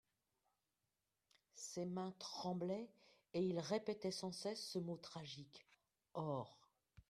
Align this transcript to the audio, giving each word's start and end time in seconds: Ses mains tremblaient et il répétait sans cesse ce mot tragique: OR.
Ses 1.53 1.85
mains 1.85 2.15
tremblaient 2.17 2.89
et 3.35 3.41
il 3.43 3.59
répétait 3.59 4.09
sans 4.09 4.31
cesse 4.31 4.71
ce 4.71 4.79
mot 4.79 4.97
tragique: 4.97 5.63
OR. 6.15 6.59